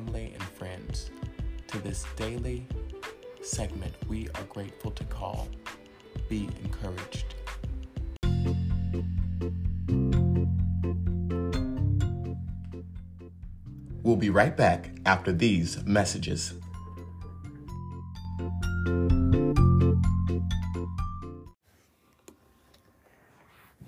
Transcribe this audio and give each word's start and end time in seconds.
family 0.00 0.32
and 0.32 0.42
friends 0.42 1.10
to 1.66 1.76
this 1.80 2.06
daily 2.16 2.66
segment 3.42 3.92
we 4.08 4.26
are 4.34 4.44
grateful 4.44 4.90
to 4.90 5.04
call 5.04 5.46
Be 6.30 6.48
Encouraged. 6.64 7.34
We'll 14.02 14.16
be 14.16 14.30
right 14.30 14.56
back 14.56 14.90
after 15.04 15.32
these 15.32 15.84
messages. 15.84 16.54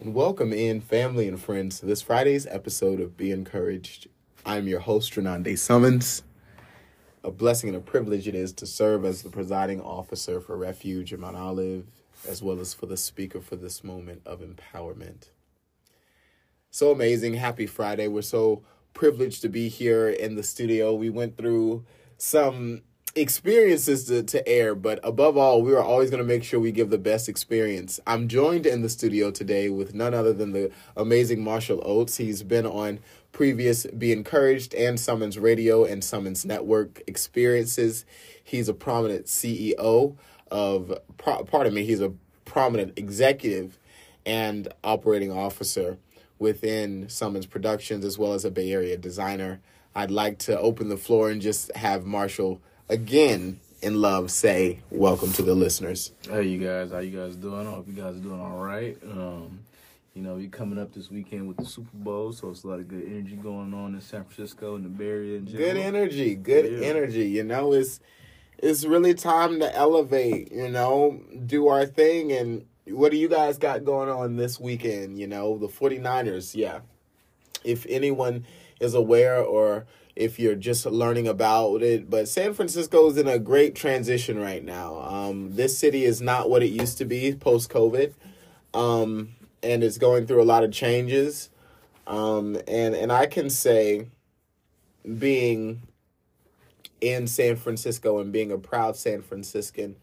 And 0.00 0.12
welcome 0.14 0.52
in, 0.52 0.82
family 0.82 1.28
and 1.28 1.40
friends, 1.40 1.80
to 1.80 1.86
this 1.86 2.02
Friday's 2.02 2.46
episode 2.46 3.00
of 3.00 3.16
Be 3.16 3.30
Encouraged. 3.30 4.08
I'm 4.46 4.68
your 4.68 4.80
host, 4.80 5.14
Renande 5.14 5.56
Summons. 5.58 6.22
A 7.22 7.30
blessing 7.30 7.70
and 7.70 7.78
a 7.78 7.80
privilege 7.80 8.28
it 8.28 8.34
is 8.34 8.52
to 8.54 8.66
serve 8.66 9.06
as 9.06 9.22
the 9.22 9.30
presiding 9.30 9.80
officer 9.80 10.38
for 10.38 10.54
Refuge 10.58 11.14
in 11.14 11.20
Mount 11.20 11.36
Olive, 11.36 11.86
as 12.28 12.42
well 12.42 12.60
as 12.60 12.74
for 12.74 12.84
the 12.84 12.98
speaker 12.98 13.40
for 13.40 13.56
this 13.56 13.82
moment 13.82 14.20
of 14.26 14.42
empowerment. 14.42 15.30
So 16.70 16.90
amazing. 16.90 17.34
Happy 17.34 17.66
Friday. 17.66 18.06
We're 18.06 18.20
so 18.20 18.62
privileged 18.92 19.40
to 19.42 19.48
be 19.48 19.68
here 19.70 20.10
in 20.10 20.34
the 20.34 20.42
studio. 20.42 20.92
We 20.92 21.08
went 21.08 21.38
through 21.38 21.86
some 22.18 22.82
experiences 23.14 24.04
to, 24.04 24.22
to 24.24 24.46
air, 24.46 24.74
but 24.74 25.00
above 25.02 25.38
all, 25.38 25.62
we 25.62 25.72
are 25.72 25.82
always 25.82 26.10
going 26.10 26.22
to 26.22 26.28
make 26.28 26.44
sure 26.44 26.60
we 26.60 26.72
give 26.72 26.90
the 26.90 26.98
best 26.98 27.30
experience. 27.30 27.98
I'm 28.06 28.28
joined 28.28 28.66
in 28.66 28.82
the 28.82 28.88
studio 28.90 29.30
today 29.30 29.70
with 29.70 29.94
none 29.94 30.12
other 30.12 30.34
than 30.34 30.52
the 30.52 30.70
amazing 30.96 31.42
Marshall 31.42 31.80
Oates. 31.84 32.18
He's 32.18 32.42
been 32.42 32.66
on 32.66 32.98
previous 33.34 33.84
Be 33.86 34.12
Encouraged 34.12 34.74
and 34.74 34.98
Summons 34.98 35.38
Radio 35.38 35.84
and 35.84 36.02
Summons 36.04 36.44
Network 36.44 37.02
experiences. 37.08 38.06
He's 38.42 38.68
a 38.68 38.74
prominent 38.74 39.26
CEO 39.26 40.16
of, 40.52 40.96
pardon 41.18 41.74
me, 41.74 41.84
he's 41.84 42.00
a 42.00 42.12
prominent 42.44 42.96
executive 42.96 43.78
and 44.24 44.68
operating 44.84 45.32
officer 45.32 45.98
within 46.38 47.08
Summons 47.08 47.46
Productions 47.46 48.04
as 48.04 48.16
well 48.16 48.34
as 48.34 48.44
a 48.44 48.52
Bay 48.52 48.72
Area 48.72 48.96
designer. 48.96 49.60
I'd 49.96 50.12
like 50.12 50.38
to 50.40 50.58
open 50.58 50.88
the 50.88 50.96
floor 50.96 51.28
and 51.28 51.42
just 51.42 51.74
have 51.76 52.06
Marshall 52.06 52.60
again 52.88 53.58
in 53.82 54.00
love 54.00 54.30
say 54.30 54.78
welcome 54.90 55.32
to 55.32 55.42
the 55.42 55.54
listeners. 55.54 56.12
Hey 56.30 56.44
you 56.44 56.64
guys, 56.64 56.92
how 56.92 57.00
you 57.00 57.18
guys 57.18 57.34
doing? 57.34 57.66
I 57.66 57.70
hope 57.70 57.88
you 57.88 57.94
guys 57.94 58.14
are 58.14 58.20
doing 58.20 58.40
all 58.40 58.58
right. 58.58 58.96
Um, 59.02 59.58
you 60.14 60.22
know, 60.22 60.36
you're 60.36 60.48
coming 60.48 60.78
up 60.78 60.92
this 60.94 61.10
weekend 61.10 61.48
with 61.48 61.56
the 61.56 61.66
Super 61.66 61.90
Bowl, 61.92 62.32
so 62.32 62.50
it's 62.50 62.62
a 62.62 62.68
lot 62.68 62.78
of 62.78 62.86
good 62.86 63.04
energy 63.04 63.34
going 63.34 63.74
on 63.74 63.94
in 63.94 64.00
San 64.00 64.24
Francisco 64.24 64.76
and 64.76 64.84
the 64.84 64.88
Bay 64.88 65.08
Area. 65.08 65.40
Good 65.40 65.76
energy, 65.76 66.36
good 66.36 66.70
yeah. 66.70 66.86
energy. 66.86 67.28
You 67.28 67.42
know, 67.42 67.72
it's 67.72 67.98
it's 68.58 68.84
really 68.84 69.14
time 69.14 69.58
to 69.58 69.74
elevate. 69.74 70.52
You 70.52 70.68
know, 70.68 71.20
do 71.44 71.66
our 71.66 71.84
thing. 71.84 72.30
And 72.30 72.64
what 72.86 73.10
do 73.10 73.16
you 73.16 73.28
guys 73.28 73.58
got 73.58 73.84
going 73.84 74.08
on 74.08 74.36
this 74.36 74.60
weekend? 74.60 75.18
You 75.18 75.26
know, 75.26 75.58
the 75.58 75.66
49ers. 75.66 76.54
Yeah, 76.54 76.80
if 77.64 77.84
anyone 77.88 78.46
is 78.78 78.94
aware 78.94 79.42
or 79.42 79.84
if 80.14 80.38
you're 80.38 80.54
just 80.54 80.86
learning 80.86 81.26
about 81.26 81.82
it. 81.82 82.08
But 82.08 82.28
San 82.28 82.54
Francisco 82.54 83.08
is 83.10 83.16
in 83.16 83.26
a 83.26 83.40
great 83.40 83.74
transition 83.74 84.38
right 84.38 84.64
now. 84.64 85.00
Um, 85.00 85.56
this 85.56 85.76
city 85.76 86.04
is 86.04 86.20
not 86.20 86.48
what 86.48 86.62
it 86.62 86.70
used 86.70 86.98
to 86.98 87.04
be 87.04 87.34
post 87.34 87.68
COVID, 87.68 88.12
um, 88.74 89.34
and 89.64 89.82
it's 89.82 89.98
going 89.98 90.26
through 90.26 90.42
a 90.42 90.44
lot 90.44 90.64
of 90.64 90.72
changes. 90.72 91.50
Um, 92.06 92.56
and 92.68 92.94
and 92.94 93.10
I 93.10 93.26
can 93.26 93.50
say, 93.50 94.08
being 95.18 95.82
in 97.00 97.26
San 97.26 97.56
Francisco 97.56 98.18
and 98.18 98.32
being 98.32 98.52
a 98.52 98.58
proud 98.58 98.96
San 98.96 99.22
Franciscan 99.22 99.96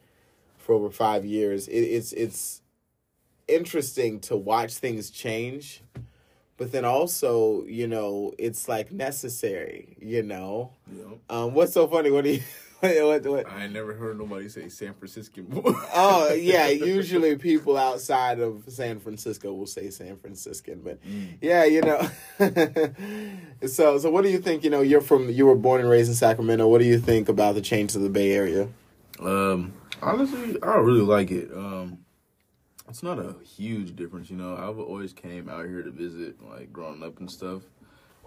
for 0.58 0.74
over 0.74 0.90
five 0.90 1.26
years, 1.26 1.68
it, 1.68 1.80
it's 1.80 2.12
it's 2.14 2.62
interesting 3.48 4.20
to 4.22 4.36
watch 4.36 4.76
things 4.76 5.10
change 5.10 5.82
but 6.62 6.72
then 6.72 6.86
also 6.86 7.66
you 7.66 7.88
know 7.88 8.32
it's 8.38 8.70
like 8.70 8.92
necessary 8.92 9.98
you 10.00 10.22
know 10.22 10.72
um 11.30 11.56
what's 11.56 11.74
so 11.74 11.88
funny 11.88 12.12
what 12.12 12.24
do 12.24 12.30
you 12.30 12.42
what, 13.06 13.26
what? 13.28 13.52
I 13.52 13.68
never 13.68 13.94
heard 13.94 14.18
nobody 14.18 14.50
say 14.50 14.68
San 14.70 14.96
Francisco. 14.96 15.44
oh 15.94 16.34
yeah, 16.34 16.68
usually 16.70 17.36
people 17.36 17.78
outside 17.78 18.40
of 18.40 18.64
San 18.70 19.00
Francisco 19.00 19.54
will 19.54 19.68
say 19.68 19.92
San 19.92 20.18
Franciscan, 20.18 20.82
but 20.84 21.04
mm. 21.06 21.38
yeah, 21.42 21.64
you 21.66 21.82
know. 21.82 22.10
so 23.68 24.00
so 24.00 24.10
what 24.10 24.24
do 24.24 24.30
you 24.30 24.40
think? 24.40 24.64
You 24.64 24.72
know, 24.72 24.82
you're 24.82 25.02
from 25.02 25.30
you 25.30 25.46
were 25.46 25.56
born 25.56 25.82
and 25.82 25.90
raised 25.90 26.10
in 26.10 26.16
Sacramento. 26.16 26.68
What 26.68 26.80
do 26.80 26.86
you 26.86 26.98
think 26.98 27.30
about 27.30 27.54
the 27.54 27.62
change 27.62 27.94
to 27.94 28.00
the 28.00 28.10
Bay 28.10 28.32
Area? 28.32 28.68
Um, 29.20 29.74
honestly, 30.02 30.58
I 30.64 30.78
really 30.78 31.02
like 31.02 31.30
it. 31.30 31.52
Um, 31.54 32.00
it's 32.90 33.04
not 33.04 33.20
a 33.20 33.36
huge 33.46 33.96
difference, 33.96 34.30
you 34.30 34.38
know. 34.38 34.58
I've 34.58 34.80
always 34.80 35.14
came 35.14 35.48
out 35.48 35.66
here 35.66 35.84
to 35.84 35.92
visit, 35.92 36.36
like 36.44 36.74
growing 36.74 37.04
up 37.04 37.20
and 37.20 37.30
stuff. 37.30 37.62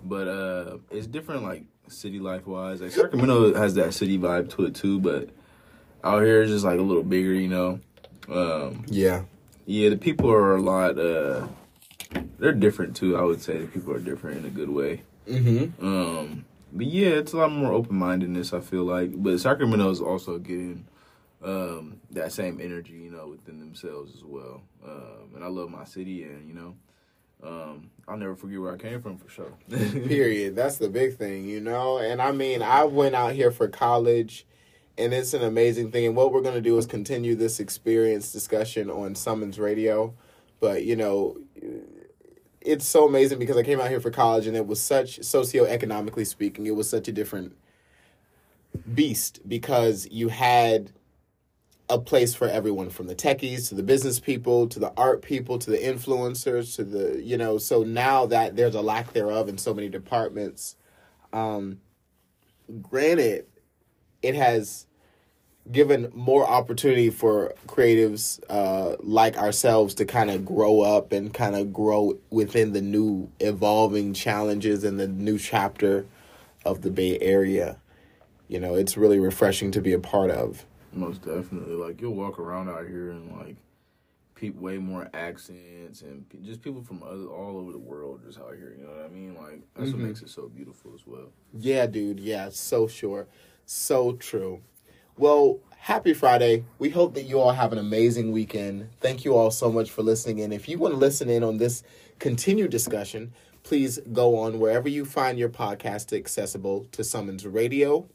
But 0.04 0.28
uh 0.28 0.78
it's 0.90 1.06
different, 1.06 1.42
like 1.42 1.64
city 1.88 2.18
life 2.18 2.46
wise. 2.46 2.80
Like 2.80 2.90
Sacramento 2.92 3.54
has 3.54 3.74
that 3.74 3.94
city 3.94 4.18
vibe 4.18 4.50
to 4.56 4.66
it 4.66 4.74
too, 4.74 5.00
but 5.00 5.30
out 6.02 6.22
here 6.22 6.42
it's 6.42 6.50
just 6.50 6.64
like 6.64 6.78
a 6.78 6.82
little 6.82 7.02
bigger, 7.02 7.32
you 7.32 7.48
know. 7.48 7.80
Um, 8.28 8.84
yeah, 8.88 9.24
yeah. 9.66 9.88
The 9.90 9.96
people 9.96 10.30
are 10.30 10.56
a 10.56 10.62
lot. 10.62 10.98
uh 10.98 11.46
They're 12.38 12.52
different 12.52 12.96
too. 12.96 13.16
I 13.16 13.22
would 13.22 13.40
say 13.40 13.58
the 13.58 13.66
people 13.66 13.92
are 13.94 13.98
different 14.00 14.38
in 14.38 14.44
a 14.44 14.50
good 14.50 14.70
way. 14.70 15.02
Mm-hmm. 15.28 15.84
Um, 15.86 16.44
but 16.72 16.86
yeah, 16.86 17.08
it's 17.08 17.32
a 17.32 17.38
lot 17.38 17.52
more 17.52 17.72
open 17.72 17.96
mindedness. 17.96 18.52
I 18.52 18.60
feel 18.60 18.84
like, 18.84 19.10
but 19.14 19.38
Sacramento 19.38 19.90
is 19.90 20.00
also 20.00 20.38
getting 20.38 20.86
um, 21.42 22.00
that 22.10 22.32
same 22.32 22.60
energy, 22.60 22.94
you 22.94 23.10
know, 23.10 23.28
within 23.28 23.58
themselves 23.60 24.14
as 24.14 24.24
well. 24.24 24.62
Um, 24.84 25.34
and 25.34 25.44
I 25.44 25.48
love 25.48 25.70
my 25.70 25.84
city, 25.84 26.24
and 26.24 26.46
you 26.48 26.54
know, 26.54 26.74
um, 27.44 27.90
I'll 28.08 28.16
never 28.16 28.34
forget 28.34 28.60
where 28.60 28.74
I 28.74 28.76
came 28.76 29.02
from 29.02 29.18
for 29.18 29.28
sure. 29.28 29.52
Period. 29.68 30.56
That's 30.56 30.78
the 30.78 30.88
big 30.88 31.16
thing, 31.16 31.48
you 31.48 31.60
know. 31.60 31.98
And 31.98 32.20
I 32.20 32.32
mean, 32.32 32.62
I 32.62 32.84
went 32.84 33.14
out 33.14 33.32
here 33.32 33.50
for 33.50 33.68
college, 33.68 34.46
and 34.96 35.12
it's 35.12 35.34
an 35.34 35.42
amazing 35.42 35.90
thing. 35.90 36.06
And 36.06 36.16
what 36.16 36.32
we're 36.32 36.42
going 36.42 36.54
to 36.54 36.60
do 36.60 36.76
is 36.78 36.86
continue 36.86 37.34
this 37.34 37.60
experience 37.60 38.32
discussion 38.32 38.90
on 38.90 39.14
Summons 39.14 39.58
Radio. 39.58 40.14
But 40.60 40.84
you 40.84 40.96
know, 40.96 41.36
it's 42.60 42.86
so 42.86 43.06
amazing 43.06 43.38
because 43.38 43.56
I 43.56 43.62
came 43.62 43.80
out 43.80 43.88
here 43.90 44.00
for 44.00 44.10
college, 44.10 44.46
and 44.46 44.56
it 44.56 44.66
was 44.66 44.80
such 44.80 45.20
socioeconomically 45.20 46.26
speaking, 46.26 46.66
it 46.66 46.74
was 46.74 46.88
such 46.88 47.08
a 47.08 47.12
different 47.12 47.56
beast 48.94 49.40
because 49.46 50.08
you 50.10 50.28
had 50.28 50.92
a 51.88 51.98
place 51.98 52.34
for 52.34 52.48
everyone 52.48 52.88
from 52.88 53.06
the 53.06 53.14
techies 53.14 53.68
to 53.68 53.74
the 53.74 53.82
business 53.82 54.18
people 54.18 54.66
to 54.66 54.78
the 54.78 54.92
art 54.96 55.22
people 55.22 55.58
to 55.58 55.70
the 55.70 55.76
influencers 55.76 56.74
to 56.76 56.84
the 56.84 57.22
you 57.22 57.36
know 57.36 57.58
so 57.58 57.82
now 57.82 58.24
that 58.24 58.56
there's 58.56 58.74
a 58.74 58.80
lack 58.80 59.12
thereof 59.12 59.48
in 59.48 59.58
so 59.58 59.74
many 59.74 59.88
departments 59.88 60.76
um 61.32 61.78
granted 62.80 63.46
it 64.22 64.34
has 64.34 64.86
given 65.70 66.10
more 66.14 66.46
opportunity 66.46 67.10
for 67.10 67.54
creatives 67.66 68.40
uh 68.48 68.96
like 69.00 69.36
ourselves 69.36 69.94
to 69.94 70.04
kind 70.04 70.30
of 70.30 70.44
grow 70.44 70.80
up 70.80 71.12
and 71.12 71.34
kind 71.34 71.54
of 71.54 71.72
grow 71.72 72.18
within 72.30 72.72
the 72.72 72.82
new 72.82 73.30
evolving 73.40 74.14
challenges 74.14 74.84
and 74.84 74.98
the 74.98 75.08
new 75.08 75.38
chapter 75.38 76.06
of 76.64 76.82
the 76.82 76.90
bay 76.90 77.18
area. 77.20 77.78
You 78.48 78.60
know 78.60 78.74
it's 78.74 78.96
really 78.96 79.18
refreshing 79.18 79.70
to 79.72 79.80
be 79.80 79.92
a 79.92 79.98
part 79.98 80.30
of 80.30 80.66
most 80.96 81.22
definitely. 81.22 81.74
Like 81.74 82.00
you'll 82.00 82.14
walk 82.14 82.38
around 82.38 82.68
out 82.68 82.86
here 82.86 83.10
and 83.10 83.36
like 83.36 83.56
people 84.34 84.62
way 84.62 84.78
more 84.78 85.08
accents 85.14 86.02
and 86.02 86.24
just 86.42 86.62
people 86.62 86.82
from 86.82 87.02
other, 87.02 87.26
all 87.26 87.58
over 87.58 87.72
the 87.72 87.78
world 87.78 88.20
just 88.26 88.38
out 88.38 88.54
here. 88.56 88.74
You 88.78 88.84
know 88.84 88.92
what 88.92 89.04
I 89.04 89.08
mean? 89.08 89.34
Like 89.34 89.60
that's 89.74 89.90
mm-hmm. 89.90 90.00
what 90.00 90.08
makes 90.08 90.22
it 90.22 90.30
so 90.30 90.48
beautiful 90.48 90.92
as 90.94 91.06
well. 91.06 91.32
Yeah, 91.52 91.86
dude. 91.86 92.20
Yeah, 92.20 92.48
so 92.50 92.86
sure, 92.86 93.26
so 93.64 94.12
true. 94.14 94.62
Well, 95.16 95.60
happy 95.76 96.12
Friday. 96.12 96.64
We 96.78 96.90
hope 96.90 97.14
that 97.14 97.22
you 97.22 97.38
all 97.40 97.52
have 97.52 97.72
an 97.72 97.78
amazing 97.78 98.32
weekend. 98.32 98.88
Thank 99.00 99.24
you 99.24 99.36
all 99.36 99.52
so 99.52 99.70
much 99.70 99.90
for 99.90 100.02
listening 100.02 100.40
in. 100.40 100.52
If 100.52 100.68
you 100.68 100.78
want 100.78 100.94
to 100.94 100.98
listen 100.98 101.30
in 101.30 101.44
on 101.44 101.58
this 101.58 101.84
continued 102.18 102.70
discussion, 102.70 103.32
please 103.62 104.00
go 104.12 104.36
on 104.38 104.58
wherever 104.58 104.88
you 104.88 105.04
find 105.04 105.38
your 105.38 105.48
podcast 105.48 106.16
accessible 106.16 106.86
to 106.92 107.04
Summons 107.04 107.46
Radio 107.46 108.08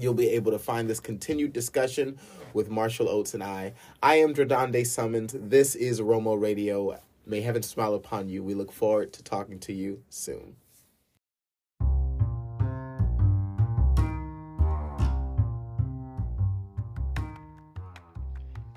You'll 0.00 0.14
be 0.14 0.28
able 0.28 0.52
to 0.52 0.60
find 0.60 0.88
this 0.88 1.00
continued 1.00 1.52
discussion 1.52 2.18
with 2.54 2.70
Marshall 2.70 3.08
Oates 3.08 3.34
and 3.34 3.42
I. 3.42 3.72
I 4.00 4.16
am 4.16 4.32
Drananda 4.32 4.86
Summons. 4.86 5.34
This 5.36 5.74
is 5.74 6.00
Romo 6.00 6.40
Radio. 6.40 7.00
May 7.26 7.40
heaven 7.40 7.62
smile 7.62 7.94
upon 7.94 8.28
you. 8.28 8.44
We 8.44 8.54
look 8.54 8.70
forward 8.70 9.12
to 9.14 9.24
talking 9.24 9.58
to 9.60 9.72
you 9.72 10.04
soon. 10.08 10.54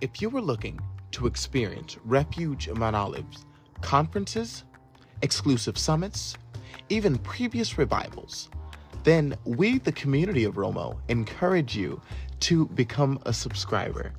If 0.02 0.20
you 0.20 0.32
were 0.32 0.42
looking 0.42 0.80
to 1.12 1.28
experience 1.28 1.98
Refuge 2.04 2.68
Mount 2.70 2.96
Olive's 2.96 3.46
conferences, 3.82 4.64
exclusive 5.22 5.78
summits, 5.78 6.36
even 6.90 7.20
previous 7.20 7.78
revivals, 7.78 8.50
then 9.04 9.36
we, 9.46 9.80
the 9.80 9.92
community 9.92 10.44
of 10.44 10.56
Romo, 10.56 10.98
encourage 11.08 11.76
you 11.76 12.02
to 12.42 12.68
become 12.68 13.20
a 13.26 13.34
subscriber. 13.34 14.14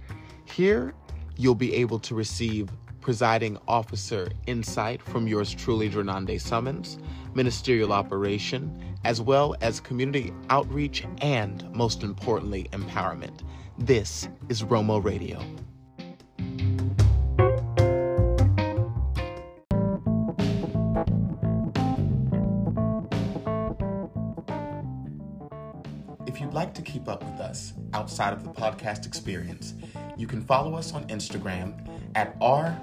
Here, 0.44 0.94
you'll 1.36 1.54
be 1.54 1.74
able 1.74 1.98
to 2.00 2.14
receive 2.14 2.68
presiding 3.00 3.58
officer 3.66 4.30
insight 4.46 5.02
from 5.02 5.26
yours 5.26 5.52
truly, 5.52 5.90
Drananda 5.90 6.40
Summons, 6.40 6.98
ministerial 7.34 7.92
operation, 7.92 8.96
as 9.04 9.20
well 9.20 9.56
as 9.60 9.80
community 9.80 10.32
outreach 10.50 11.04
and, 11.20 11.68
most 11.74 12.02
importantly, 12.04 12.68
empowerment. 12.72 13.42
This 13.78 14.28
is 14.48 14.62
Romo 14.62 15.02
Radio. 15.02 15.42
You'd 26.52 26.58
like 26.58 26.74
to 26.74 26.82
keep 26.82 27.08
up 27.08 27.24
with 27.24 27.40
us 27.40 27.72
outside 27.94 28.34
of 28.34 28.44
the 28.44 28.50
podcast 28.50 29.06
experience, 29.06 29.72
you 30.18 30.26
can 30.26 30.42
follow 30.42 30.74
us 30.74 30.92
on 30.92 31.06
Instagram 31.06 31.88
at 32.14 32.36
r.o.m.o 32.42 32.82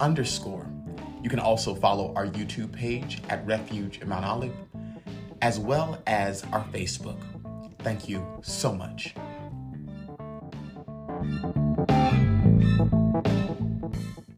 underscore. 0.00 0.66
You 1.22 1.30
can 1.30 1.38
also 1.38 1.72
follow 1.72 2.12
our 2.16 2.26
YouTube 2.26 2.72
page 2.72 3.22
at 3.28 3.46
Refuge 3.46 4.00
in 4.00 4.08
Mount 4.08 4.24
Olive, 4.24 4.56
as 5.40 5.60
well 5.60 6.02
as 6.08 6.42
our 6.52 6.64
Facebook. 6.72 7.22
Thank 7.78 8.08
you 8.08 8.26
so 8.42 8.74
much. 8.74 9.14